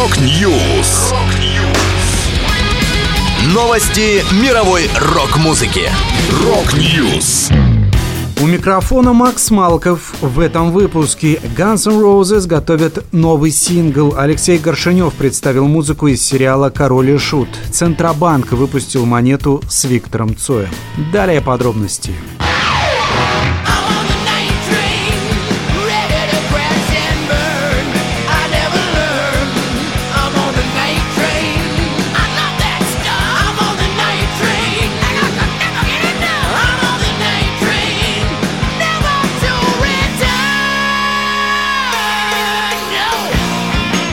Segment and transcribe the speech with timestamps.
[0.00, 1.12] Rock News.
[3.52, 5.90] Новости мировой рок-музыки.
[6.42, 7.50] Rock News.
[8.40, 10.14] У микрофона Макс Малков.
[10.22, 14.14] В этом выпуске Guns N' Roses готовят новый сингл.
[14.16, 17.50] Алексей Горшенев представил музыку из сериала «Король и Шут».
[17.70, 20.70] Центробанк выпустил монету с Виктором Цоем.
[21.12, 22.14] Далее подробности.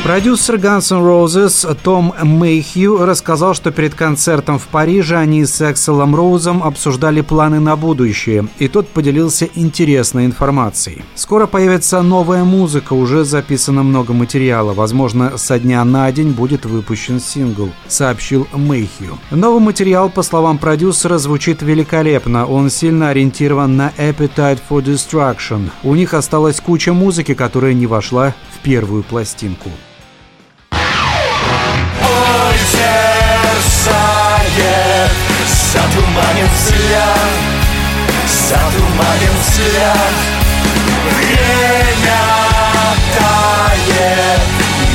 [0.07, 6.15] Продюсер Guns N' Roses Том Мэйхью рассказал, что перед концертом в Париже они с Экселом
[6.15, 11.03] Роузом обсуждали планы на будущее, и тот поделился интересной информацией.
[11.15, 17.19] Скоро появится новая музыка, уже записано много материала, возможно, со дня на день будет выпущен
[17.19, 19.19] сингл, сообщил Мэйхью.
[19.29, 25.69] Новый материал, по словам продюсера, звучит великолепно, он сильно ориентирован на Appetite for Destruction.
[25.83, 29.69] У них осталась куча музыки, которая не вошла в первую пластинку.
[32.73, 34.47] Мерцает
[35.73, 37.33] Затуманен взгляд.
[38.27, 40.15] Затуманен взгляд.
[41.05, 42.21] Время
[43.17, 44.41] тает.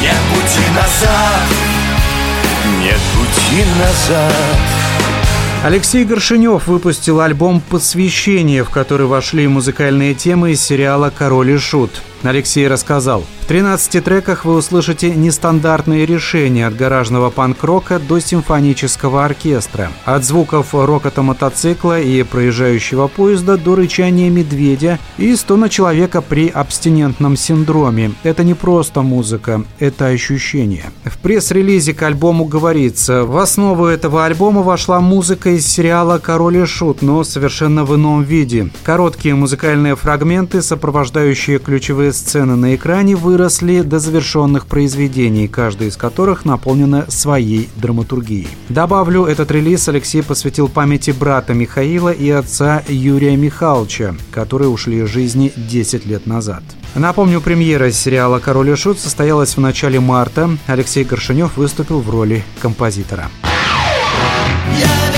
[0.00, 1.44] Нет пути назад.
[2.80, 4.58] Нет пути назад.
[5.64, 12.02] Алексей Горшинев выпустил альбом «Посвящение», в который вошли музыкальные темы из сериала «Король и Шут».
[12.22, 13.24] Алексей рассказал.
[13.40, 19.90] В 13 треках вы услышите нестандартные решения от гаражного панк-рока до симфонического оркестра.
[20.04, 27.36] От звуков рокота мотоцикла и проезжающего поезда до рычания медведя и стона человека при абстинентном
[27.36, 28.12] синдроме.
[28.22, 30.84] Это не просто музыка, это ощущение.
[31.04, 36.64] В пресс-релизе к альбому говорится, в основу этого альбома вошла музыка из сериала «Король и
[36.64, 38.70] Шут», но совершенно в ином виде.
[38.84, 46.44] Короткие музыкальные фрагменты, сопровождающие ключевые сцены на экране выросли до завершенных произведений, каждая из которых
[46.44, 48.48] наполнена своей драматургией.
[48.68, 55.08] Добавлю, этот релиз Алексей посвятил памяти брата Михаила и отца Юрия Михайловича, которые ушли из
[55.08, 56.62] жизни 10 лет назад.
[56.94, 60.50] Напомню, премьера сериала «Король и Шут» состоялась в начале марта.
[60.66, 63.30] Алексей Горшинев выступил в роли композитора.
[64.78, 65.11] Я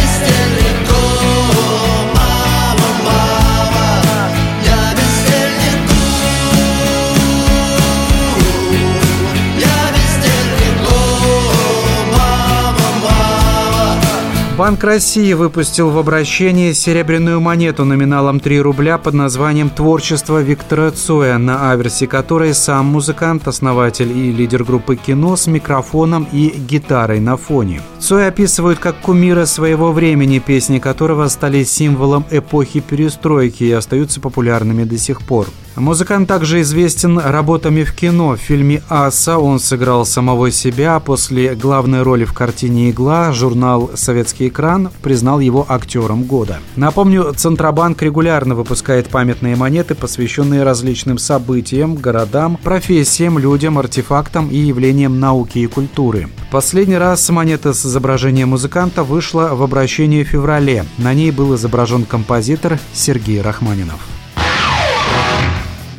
[14.57, 21.39] Банк России выпустил в обращении серебряную монету номиналом 3 рубля под названием «Творчество Виктора Цоя»,
[21.39, 27.37] на аверсе которой сам музыкант, основатель и лидер группы «Кино» с микрофоном и гитарой на
[27.37, 27.83] фоне.
[27.99, 34.85] Цой описывают как кумира своего времени, песни которого стали символом эпохи перестройки и остаются популярными
[34.85, 35.49] до сих пор.
[35.77, 38.37] Музыкант также известен работами в кино.
[38.37, 41.01] В фильме «Аса» он сыграл самого себя.
[41.01, 46.61] После главной роли в картине «Игла» журнал «Советский экран» признал его актером года.
[46.77, 55.19] Напомню, Центробанк регулярно выпускает памятные монеты, посвященные различным событиям, городам, профессиям, людям, артефактам и явлениям
[55.19, 56.29] науки и культуры.
[56.53, 60.85] Последний раз монета с изображением музыканта вышла в обращении в феврале.
[60.99, 64.14] На ней был изображен композитор Сергей Рахманинов.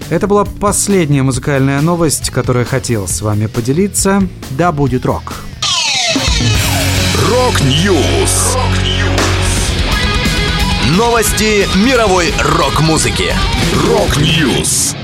[0.09, 4.21] Это была последняя музыкальная новость, которую хотел с вами поделиться.
[4.51, 5.33] Да будет рок!
[7.28, 8.56] Rock News!
[10.95, 13.33] Новости мировой рок-музыки.
[13.88, 14.95] Rock News!